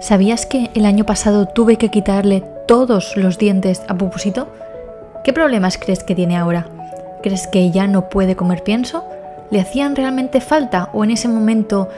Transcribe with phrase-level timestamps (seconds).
[0.00, 4.48] ¿Sabías que el año pasado tuve que quitarle todos los dientes a Pupusito?
[5.22, 6.66] ¿Qué problemas crees que tiene ahora?
[7.22, 9.04] ¿Crees que ya no puede comer pienso?
[9.50, 11.88] ¿Le hacían realmente falta o en ese momento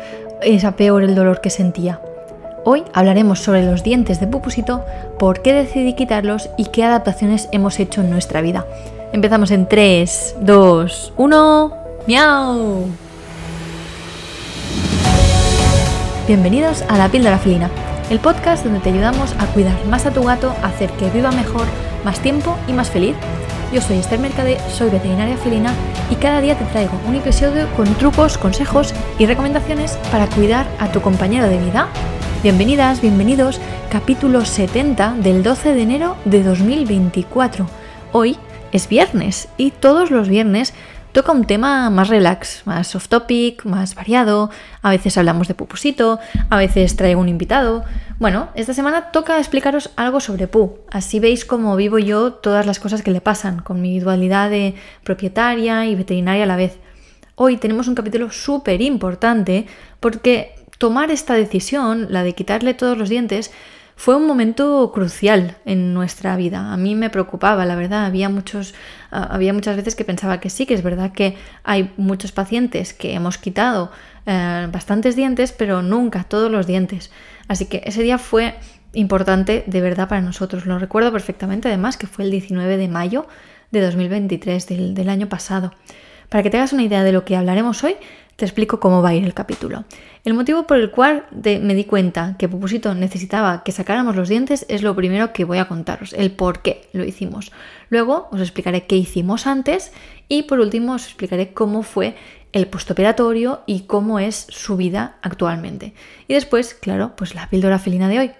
[0.42, 2.00] era peor el dolor que sentía?
[2.66, 4.84] Hoy hablaremos sobre los dientes de Pupusito,
[5.18, 8.66] por qué decidí quitarlos y qué adaptaciones hemos hecho en nuestra vida.
[9.12, 11.72] Empezamos en 3, 2, 1.
[12.06, 13.03] ¡Miau!
[16.26, 17.70] Bienvenidos a La Píldora Felina
[18.10, 21.30] el podcast donde te ayudamos a cuidar más a tu gato, a hacer que viva
[21.32, 21.66] mejor,
[22.04, 23.14] más tiempo y más feliz.
[23.72, 25.72] Yo soy Esther Mercade, soy veterinaria felina
[26.10, 30.92] y cada día te traigo un episodio con trucos, consejos y recomendaciones para cuidar a
[30.92, 31.88] tu compañero de vida.
[32.42, 33.60] Bienvenidas, bienvenidos,
[33.90, 37.66] capítulo 70 del 12 de enero de 2024.
[38.12, 38.36] Hoy
[38.72, 40.74] es viernes y todos los viernes
[41.14, 44.50] toca un tema más relax, más soft topic, más variado.
[44.82, 46.18] A veces hablamos de Pupusito,
[46.50, 47.84] a veces traigo un invitado.
[48.18, 50.76] Bueno, esta semana toca explicaros algo sobre Pu.
[50.90, 54.74] Así veis cómo vivo yo todas las cosas que le pasan, con mi dualidad de
[55.04, 56.78] propietaria y veterinaria a la vez.
[57.36, 59.66] Hoy tenemos un capítulo súper importante
[60.00, 63.52] porque tomar esta decisión, la de quitarle todos los dientes,
[63.96, 66.72] fue un momento crucial en nuestra vida.
[66.72, 68.06] A mí me preocupaba, la verdad.
[68.06, 68.74] Había, muchos,
[69.10, 72.92] ah, había muchas veces que pensaba que sí, que es verdad que hay muchos pacientes
[72.92, 73.92] que hemos quitado
[74.26, 77.10] eh, bastantes dientes, pero nunca todos los dientes.
[77.46, 78.56] Así que ese día fue
[78.94, 80.66] importante de verdad para nosotros.
[80.66, 83.26] Lo recuerdo perfectamente, además, que fue el 19 de mayo
[83.70, 85.72] de 2023, del, del año pasado.
[86.28, 87.96] Para que te hagas una idea de lo que hablaremos hoy,
[88.36, 89.84] te explico cómo va a ir el capítulo.
[90.24, 94.66] El motivo por el cual me di cuenta que Pupusito necesitaba que sacáramos los dientes
[94.68, 97.52] es lo primero que voy a contaros, el por qué lo hicimos.
[97.90, 99.92] Luego os explicaré qué hicimos antes
[100.28, 102.16] y por último os explicaré cómo fue
[102.52, 105.92] el postoperatorio y cómo es su vida actualmente.
[106.28, 108.30] Y después, claro, pues la píldora felina de hoy.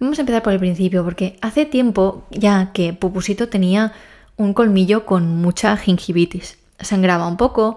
[0.00, 3.92] Vamos a empezar por el principio porque hace tiempo ya que Pupusito tenía
[4.36, 6.58] un colmillo con mucha gingivitis.
[6.80, 7.76] Sangraba un poco,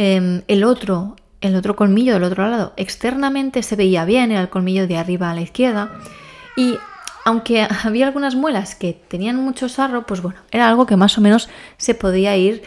[0.00, 4.48] Em, el otro, el otro colmillo del otro lado, externamente se veía bien, era el
[4.48, 5.90] colmillo de arriba a la izquierda.
[6.56, 6.76] Y
[7.24, 11.20] aunque había algunas muelas que tenían mucho sarro, pues bueno, era algo que más o
[11.20, 11.48] menos
[11.78, 12.62] se podía ir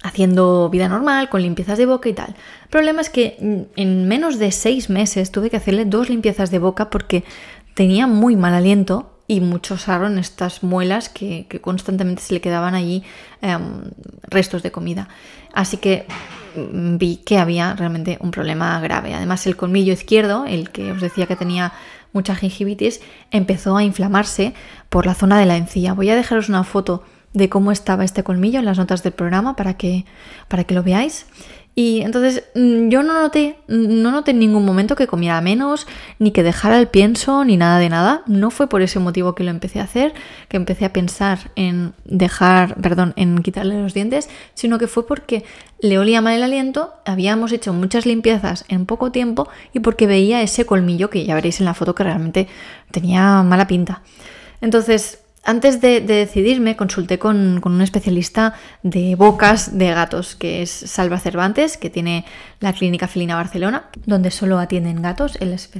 [0.00, 2.36] haciendo vida normal, con limpiezas de boca y tal.
[2.62, 6.52] El problema es que mm, en menos de seis meses tuve que hacerle dos limpiezas
[6.52, 7.24] de boca porque
[7.74, 12.74] tenía muy mal aliento y mucho sarro en estas muelas que, constantemente se le quedaban
[12.74, 13.02] allí
[13.42, 13.90] em,
[14.22, 15.08] restos de comida.
[15.52, 16.06] Así que
[16.54, 19.14] mm, vi que había realmente un problema grave.
[19.14, 21.72] Además, el colmillo izquierdo, el que os decía que tenía
[22.12, 23.00] mucha gingivitis,
[23.30, 24.54] empezó a inflamarse
[24.88, 25.92] por la zona de la encía.
[25.92, 29.56] Voy a dejaros una foto de cómo estaba este colmillo en las notas del programa
[29.56, 30.06] para que,
[30.48, 31.26] para que lo veáis.
[31.78, 35.86] Y entonces mm, yo no noté, no noté en ningún momento que comiera menos,
[36.18, 38.22] ni que dejara el pienso, ni nada de nada.
[38.26, 40.14] No fue por ese motivo que lo empecé a hacer,
[40.48, 45.44] que empecé a pensar en dejar, perdón, en quitarle los dientes, sino que fue porque
[45.78, 50.40] le olía mal el aliento, habíamos hecho muchas limpiezas en poco tiempo y porque veía
[50.40, 52.48] ese colmillo que ya veréis en la foto que realmente
[52.90, 54.00] tenía mala pinta.
[54.62, 61.20] Entonces, antes de, decidirme, consulté con, un especialista de bocas de gatos, que es Salva
[61.20, 62.24] Cervantes, que tiene
[62.60, 65.38] la Clínica Felina Barcelona, donde solo atienden gatos.
[65.40, 65.70] Él es,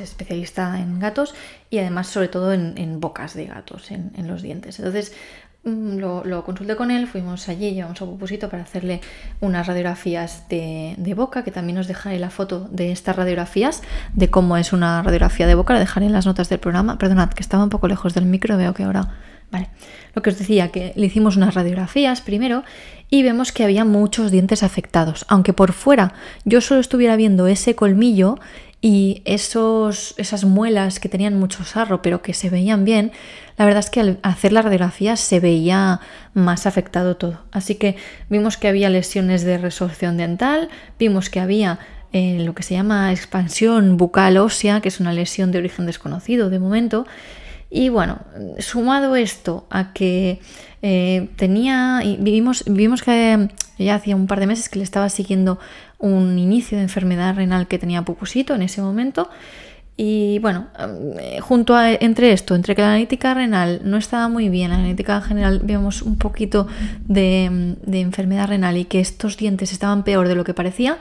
[0.00, 1.34] especialista en gatos
[1.70, 4.80] y además, sobre todo, en, bocas de gatos, en, en los dientes.
[4.80, 5.12] Entonces,
[5.64, 9.00] Mm, lo, consulté con él, fuimos allí, llevamos a Pupusito para hacerle
[9.40, 14.56] unas radiografías de, boca, que también os dejaré la foto de estas radiografías, de cómo
[14.56, 16.98] es una radiografía de boca, la dejaré en las notas del programa.
[16.98, 19.08] Perdonad, que estaba un poco lejos del micro, veo que ahora...
[19.52, 19.68] Vale,
[20.14, 22.64] lo que os decía, que le hicimos unas radiografías primero
[23.10, 25.26] y vemos que había muchos dientes afectados.
[25.28, 26.14] Aunque por fuera
[26.46, 28.38] yo solo estuviera viendo ese colmillo
[28.80, 33.12] y esos, esas muelas que tenían mucho sarro pero que se veían bien,
[33.58, 36.00] la verdad es que al hacer la radiografía se veía
[36.32, 37.42] más afectado todo.
[37.52, 37.96] Así que
[38.30, 41.78] vimos que había lesiones de resorción dental, vimos que había
[42.14, 46.48] eh, lo que se llama expansión bucal ósea, que es una lesión de origen desconocido
[46.48, 47.06] de momento.
[47.74, 48.18] Y bueno,
[48.58, 50.40] sumado esto a que
[50.82, 52.62] eh, tenía, y vimos,
[53.02, 53.48] que
[53.78, 55.58] ya hacía un par de meses que le estaba siguiendo
[55.98, 59.30] un inicio de enfermedad renal que tenía Pupusito en ese momento.
[59.96, 60.66] Y bueno,
[61.18, 64.76] eh, junto a entre esto, entre que la analítica renal no estaba muy bien, la
[64.76, 66.66] analítica general vemos un poquito
[67.06, 70.98] de, enfermedad renal y que estos dientes estaban peor de lo que parecía,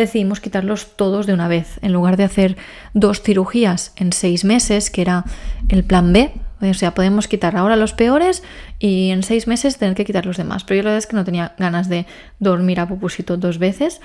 [0.00, 1.78] decidimos quitarlos todos de una vez.
[1.82, 2.56] En lugar de hacer
[2.92, 5.24] dos cirugías en seis meses, que era
[5.68, 6.32] el plan B,
[6.70, 8.42] o sea, podemos quitar ahora los peores
[8.78, 10.64] y en seis meses tener que quitar los demás.
[10.64, 12.06] Pero yo la verdad es que no tenía ganas de
[12.38, 14.00] dormir a pupusito dos veces.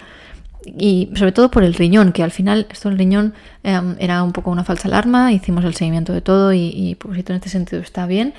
[0.66, 3.34] y sobre todo por el riñón, que al final esto el riñón
[3.64, 7.36] em, era un poco una falsa alarma, hicimos el seguimiento de todo y, y en
[7.36, 8.34] este sentido está bien,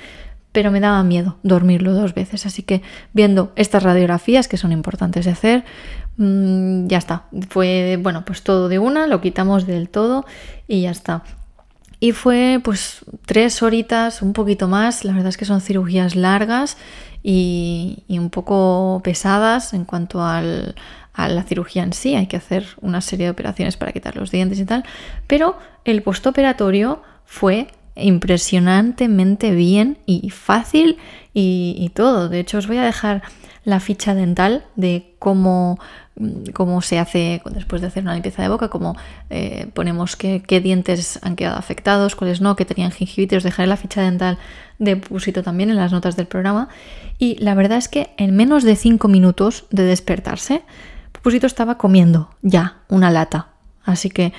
[0.52, 2.82] pero me daba miedo dormirlo dos veces, así que
[3.12, 5.64] viendo estas radiografías que son importantes de hacer,
[6.17, 10.25] mm, ya está, fue bueno pues todo de una, lo quitamos del todo
[10.67, 11.23] y ya está.
[12.02, 16.79] Y fue pues tres horitas, un poquito más, la verdad es que son cirugías largas
[17.23, 20.75] y, y un poco pesadas en cuanto al,
[21.12, 24.31] a la cirugía en sí, hay que hacer una serie de operaciones para quitar los
[24.31, 24.85] dientes y tal,
[25.26, 27.69] pero el postoperatorio fue
[28.02, 30.99] impresionantemente bien y fácil
[31.32, 32.29] y, todo.
[32.29, 33.23] De hecho, os voy a dejar
[33.64, 35.79] la ficha dental de cómo,
[36.55, 38.97] cómo se hace después de hacer una limpieza de boca, cómo
[39.29, 43.38] eh, ponemos qué, dientes han quedado afectados, cuáles no, que tenían gingivitis.
[43.38, 44.38] Os dejaré la ficha dental
[44.79, 46.69] de Pusito también en las notas del programa.
[47.19, 50.62] Y la verdad es que en menos de 5 minutos de despertarse,
[51.23, 53.49] Pusito estaba comiendo ya una lata.
[53.85, 54.32] Así que mm,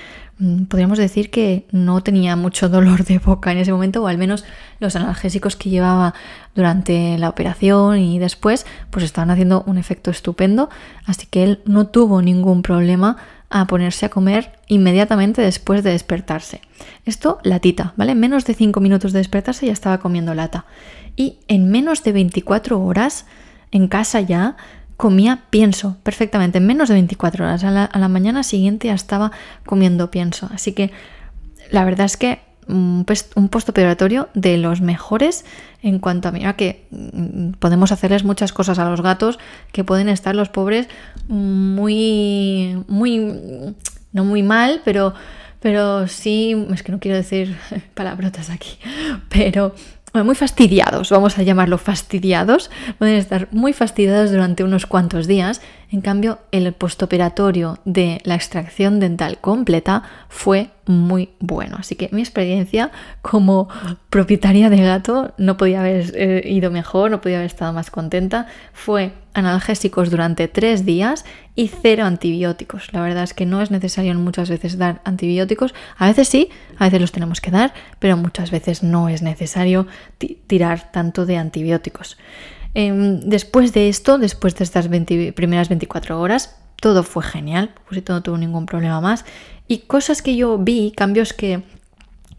[0.67, 4.43] podríamos decir que no tenía mucho dolor de boca en ese momento, o al menos
[4.79, 6.13] los analgésicos que llevaba
[6.55, 10.69] durante la operación y después, pues estaban haciendo un efecto estupendo.
[11.05, 13.17] Así que él no tuvo ningún problema
[13.49, 16.61] a ponerse a comer inmediatamente después de despertarse.
[17.05, 18.13] Esto, latita, ¿vale?
[18.13, 20.65] En menos de 5 minutos de despertarse ya estaba comiendo lata.
[21.15, 23.25] Y en menos de 24 horas,
[23.71, 24.55] en casa ya,
[25.01, 27.63] comía pienso perfectamente, en menos de 24 horas.
[27.63, 29.31] A la, mañana siguiente ya estaba
[29.65, 30.47] comiendo pienso.
[30.53, 30.91] Así que
[31.71, 33.03] la verdad es que un,
[33.33, 35.43] un postoperatorio de los mejores
[35.81, 39.39] en cuanto a, mira, que mm, podemos hacerles muchas cosas a los gatos
[39.71, 40.87] que pueden estar los pobres
[41.27, 43.73] muy, muy,
[44.11, 45.15] no muy mal, pero,
[45.61, 47.57] pero sí, es que no quiero decir
[47.95, 48.77] palabrotas aquí,
[49.29, 49.73] pero
[50.13, 52.69] muy fastidiados, vamos a llamarlo fastidiados,
[52.99, 55.61] pueden estar muy fastidiados durante unos cuantos días.
[55.91, 61.75] En cambio, el postoperatorio de la extracción dental completa fue muy bueno.
[61.77, 62.91] Así que mi experiencia
[63.21, 63.67] como
[64.09, 68.47] propietaria de gato no podía haber eh, ido mejor, no podía haber estado más contenta.
[68.71, 72.93] Fue analgésicos durante tres días y cero antibióticos.
[72.93, 75.73] La verdad es que no es necesario muchas veces dar antibióticos.
[75.97, 76.47] A veces sí,
[76.77, 79.87] a veces los tenemos que dar, pero muchas veces no es necesario
[80.47, 82.17] tirar tanto de antibióticos.
[82.73, 88.23] Em, después de esto, después de estas primeras 24 horas, todo fue genial, pues no
[88.23, 89.25] tuvo ningún problema más.
[89.67, 91.63] Y cosas que yo vi, cambios que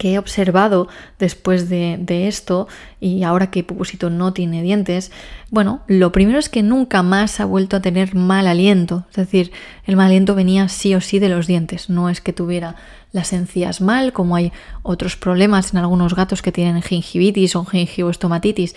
[0.03, 0.87] he observado
[1.19, 2.67] después de, esto
[2.99, 5.11] y ahora que Pupusito no tiene dientes,
[5.49, 9.51] bueno, lo primero es que nunca más ha vuelto a tener mal aliento, es decir,
[9.85, 12.75] el mal aliento venía sí o sí de los dientes, no es que tuviera
[13.11, 14.51] las encías mal, como hay
[14.81, 18.75] otros problemas en algunos gatos que tienen gingivitis o gingivostomatitis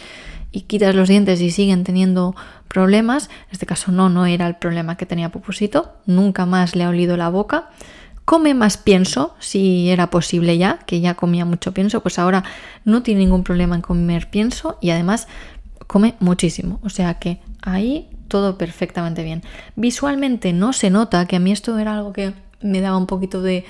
[0.56, 2.35] y quitas los dientes y siguen teniendo
[2.67, 6.85] problemas, en este caso no, no era el problema que tenía Pupusito, nunca más le
[6.85, 7.69] ha olido la boca
[8.25, 12.43] come más pienso, si era posible ya, que ya comía mucho pienso, pues ahora
[12.85, 15.29] no tiene ningún problema en comer pienso y además
[15.87, 16.81] come muchísimo.
[16.82, 19.43] O sea que ahí todo perfectamente bien.
[19.76, 23.43] Visualmente no se nota, que a mí esto era algo que me daba un poquito
[23.43, 23.64] de,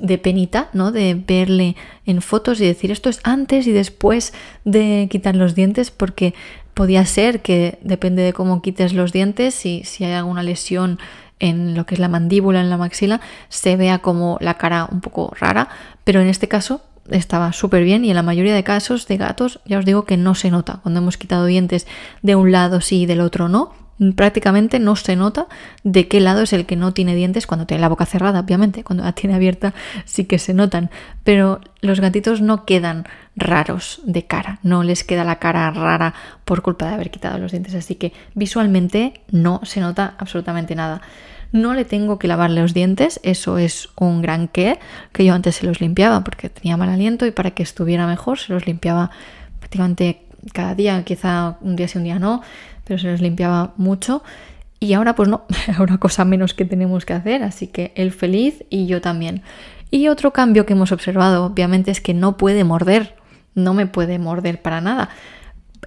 [0.00, 0.92] de penita, ¿no?
[0.92, 1.76] De verle
[2.06, 4.32] en fotos y decir esto es antes y después
[4.64, 6.34] de quitar los dientes, porque
[6.74, 10.98] podía ser que depende de cómo quites los dientes, si, si hay alguna lesión
[11.38, 15.00] en lo que es la mandíbula, en la maxila, se vea como la cara un
[15.00, 15.68] poco rara,
[16.04, 19.60] pero en este caso estaba súper bien y en la mayoría de casos de gatos
[19.64, 20.80] ya os digo que no se nota.
[20.82, 21.86] Cuando hemos quitado dientes
[22.22, 23.72] de un lado sí y del otro no,
[24.14, 25.46] prácticamente no se nota
[25.84, 28.82] de qué lado es el que no tiene dientes cuando tiene la boca cerrada, obviamente,
[28.82, 29.74] cuando la tiene abierta
[30.06, 30.90] sí que se notan,
[31.22, 33.04] pero los gatitos no quedan
[33.36, 36.14] raros de cara, no les queda la cara rara
[36.44, 41.02] por culpa de haber quitado los dientes, así que visualmente no se nota absolutamente nada.
[41.52, 44.78] No le tengo que lavarle los dientes, eso es un gran qué,
[45.12, 48.38] que yo antes se los limpiaba porque tenía mal aliento y para que estuviera mejor
[48.38, 49.10] se los limpiaba
[49.58, 50.22] prácticamente
[50.52, 52.42] cada día, quizá un día sí, un día no,
[52.84, 54.22] pero se los limpiaba mucho.
[54.78, 55.44] Y ahora pues no,
[55.78, 59.42] ahora cosa menos que tenemos que hacer, así que él feliz y yo también.
[59.90, 63.16] Y otro cambio que hemos observado, obviamente, es que no puede morder,
[63.54, 65.10] no me puede morder para nada.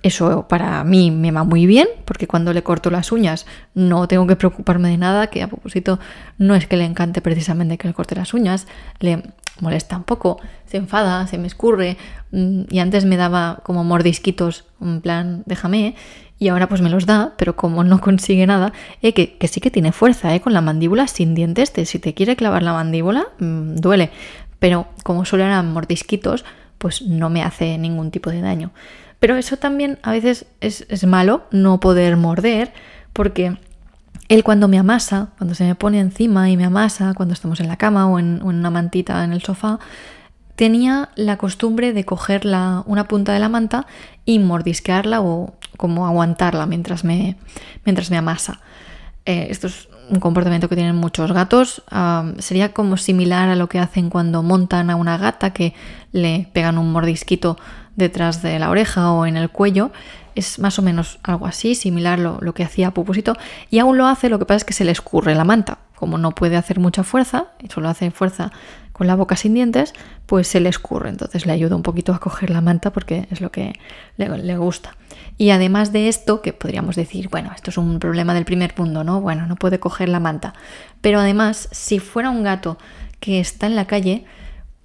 [0.01, 4.27] Eso para mí me va muy bien, porque cuando le corto las uñas no tengo
[4.27, 5.99] que preocuparme de nada, que a propósito
[6.37, 8.67] no es que le encante precisamente que le corte las uñas,
[8.99, 9.23] le
[9.59, 11.97] molesta un poco, se enfada, se me escurre,
[12.31, 15.95] mm, y antes me daba como mordisquitos, en plan, déjame,
[16.39, 19.71] y ahora pues me los da, pero como no consigue nada, eh, que, sí que
[19.71, 23.75] tiene fuerza, eh, con la mandíbula sin dientes, si te quiere clavar la mandíbula, mm,
[23.75, 24.11] duele,
[24.59, 26.45] pero como solo eran mordisquitos,
[26.77, 28.71] pues no me hace ningún tipo de daño.
[29.19, 32.73] Pero eso también a veces es, malo no poder morder
[33.13, 33.57] porque
[34.29, 37.67] él cuando me amasa, cuando se me pone encima y me amasa, cuando estamos en
[37.67, 39.79] la cama o en, una mantita en el sofá,
[40.55, 42.45] tenía la costumbre de coger
[42.85, 43.87] una punta de la manta
[44.25, 47.37] y mordisquearla o como aguantarla mientras me,
[47.85, 48.61] mientras me amasa.
[49.25, 51.83] Eh, esto es un comportamiento que tienen muchos gatos.
[52.39, 55.73] sería como similar a lo que hacen cuando montan a una gata que
[56.11, 57.57] le pegan un mordisquito
[57.95, 59.91] detrás de la oreja o en el cuello.
[60.35, 63.35] Es más o menos algo así, similar lo, lo que hacía Pupusito.
[63.69, 65.77] Y aún lo hace, lo que pasa es que se le escurre la manta.
[65.95, 68.51] Como no puede hacer mucha fuerza, solo hace fuerza
[68.93, 69.93] con la boca sin dientes,
[70.25, 71.09] pues se le escurre.
[71.09, 73.73] Entonces le ayuda un poquito a coger la manta porque es lo que
[74.15, 74.95] le, gusta.
[75.37, 79.03] Y además de esto, que podríamos decir, bueno, esto es un problema del primer mundo,
[79.03, 79.19] ¿no?
[79.19, 80.53] Bueno, no puede coger la manta.
[81.01, 82.77] Pero además, si fuera un gato
[83.19, 84.25] que está en la calle,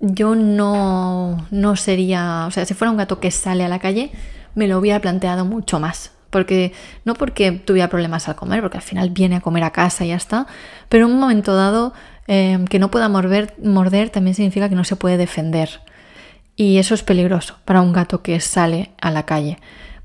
[0.00, 4.10] yo no, no sería, o sea, si fuera un gato que sale a la calle,
[4.54, 6.12] me lo hubiera planteado mucho más.
[6.30, 6.72] Porque
[7.04, 10.08] no porque tuviera problemas al comer, porque al final viene a comer a casa y
[10.08, 10.46] ya está,
[10.90, 11.94] pero en un momento dado
[12.30, 15.80] Em, que no pueda morder, morder también significa que no se puede defender.
[16.56, 19.58] Y eso es peligroso para un gato que sale a la calle,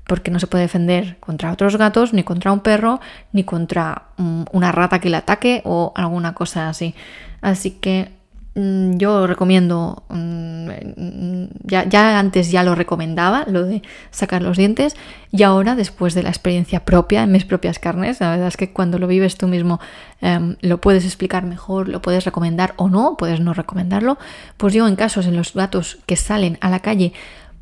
[0.06, 3.00] porque no se puede defender contra otros gatos, ni contra un perro,
[3.32, 6.94] ni contra mm, una rata que le ataque o alguna cosa así.
[7.42, 8.10] Así que
[8.56, 13.82] yo recomiendo, mm, ya, ya, antes ya lo recomendaba, lo de
[14.12, 14.94] sacar los dientes,
[15.32, 18.72] y ahora después de la experiencia propia, en mis propias carnes, la verdad es que
[18.72, 19.80] cuando lo vives tú mismo
[20.20, 24.18] em, lo puedes explicar mejor, lo puedes recomendar o no, puedes no recomendarlo,
[24.56, 27.12] pues yo en casos en los gatos que salen a la calle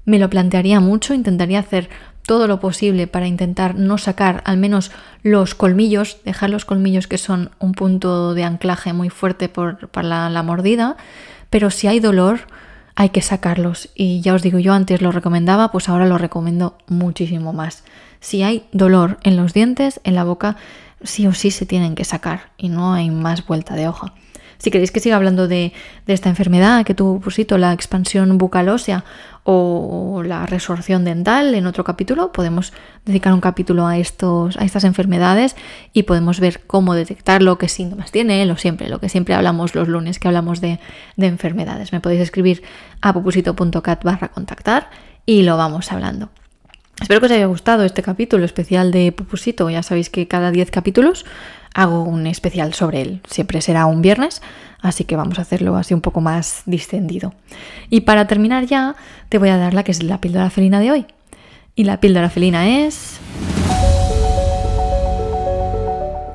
[0.04, 1.88] me lo plantearía mucho, intentaría hacer
[2.32, 4.90] todo lo posible para intentar no sacar al menos
[5.22, 10.30] los colmillos, dejar los colmillos que son un punto de anclaje muy fuerte por, para
[10.30, 10.96] la, mordida,
[11.50, 12.46] pero si hay dolor
[12.94, 16.78] hay que sacarlos y ya os digo yo antes lo recomendaba, pues ahora lo recomiendo
[16.86, 17.84] muchísimo más.
[18.20, 20.56] Si hay dolor en los dientes, en la boca,
[21.02, 24.14] sí o sí se tienen que sacar y no hay más vuelta de hoja.
[24.62, 25.72] Si queréis que siga hablando de,
[26.06, 29.04] esta enfermedad que tuvo Pusito, la expansión bucal ósea
[29.42, 32.72] o la resorción dental en otro capítulo, podemos
[33.04, 35.56] dedicar un capítulo a, estos, a estas enfermedades
[35.92, 39.88] y podemos ver cómo detectarlo, qué síntomas tiene, lo siempre, lo que siempre hablamos los
[39.88, 40.78] lunes que hablamos de,
[41.16, 41.92] enfermedades.
[41.92, 42.62] Me podéis escribir
[43.00, 44.90] a pupusito.cat barra contactar
[45.26, 46.30] y lo vamos hablando.
[47.00, 49.68] Espero que os haya gustado este capítulo especial de Pupusito.
[49.70, 51.24] Ya sabéis que cada 10 capítulos
[51.74, 53.20] hago un especial sobre él.
[53.28, 54.42] Siempre será un viernes,
[54.80, 57.34] así que vamos a hacerlo así un poco más distendido.
[57.90, 58.94] Y para terminar ya,
[59.28, 61.06] te voy a dar la que es la píldora felina de hoy.
[61.74, 63.18] Y la píldora felina es...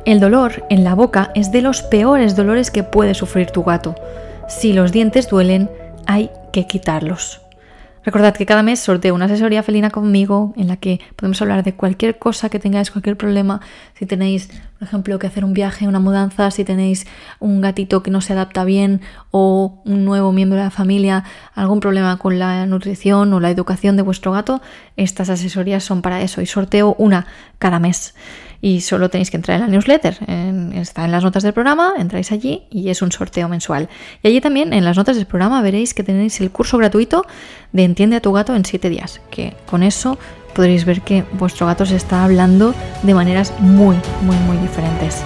[0.05, 3.93] El dolor en la boca es de los peores dolores que puede sufrir tu gato.
[4.47, 5.69] Si los dientes duelen,
[6.05, 7.41] hay que quitarlos.
[8.07, 11.73] Recordad que cada mes sorteo una asesoría felina conmigo en la que podemos hablar de
[11.73, 13.59] cualquier cosa que tengáis, cualquier problema.
[13.95, 17.07] Si tenéis, por ejemplo, que hacer un viaje, una mudanza, si tenéis
[17.39, 21.23] un gatito que no se adapta bien o un nuevo miembro de la familia,
[21.55, 24.61] algún problema con la nutrición o la educación de vuestro gato,
[24.95, 28.13] estas asesorías son para eso y sorteo una cada mes
[28.61, 30.17] y solo tenéis que entrar en la newsletter.
[30.75, 33.89] está en las notas del programa, entráis allí y es un sorteo mensual.
[34.23, 37.25] Y allí también en las notas del programa veréis que tenéis el curso gratuito
[37.71, 40.17] de Entiende a tu gato en 7 días, que con eso
[40.57, 42.73] podréis ver que vuestro gato se está hablando
[43.03, 45.21] de maneras muy, muy, muy diferentes.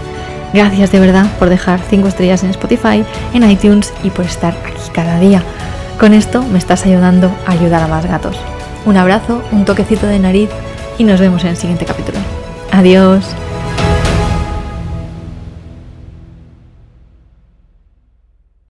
[0.54, 4.90] Gracias de verdad por dejar 5 estrellas en Spotify, en iTunes y por estar aquí
[4.94, 5.42] cada día.
[5.98, 8.36] Con esto me estás ayudando a ayudar a más gatos.
[8.86, 10.50] Un abrazo, un toquecito de nariz
[10.98, 12.20] y nos vemos en el siguiente capítulo.
[12.74, 13.24] Adiós.